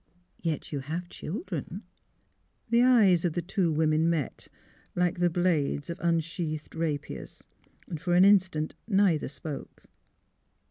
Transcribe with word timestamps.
"Yet 0.51 0.71
you 0.71 0.79
have 0.79 1.09
children." 1.09 1.83
The 2.71 2.81
eyes 2.81 3.23
of 3.23 3.33
the 3.33 3.41
two 3.43 3.71
women 3.71 4.09
met, 4.09 4.47
like 4.95 5.19
the 5.19 5.29
blades 5.29 5.91
of 5.91 5.99
unsheathed 6.01 6.73
rapiers. 6.73 7.37
SYLVIA'S 7.37 7.37
CHILD 7.37 7.99
287 7.99 7.99
For 7.99 8.15
an 8.15 8.25
instant 8.25 8.75
neither 8.87 9.27
spoke. 9.27 9.83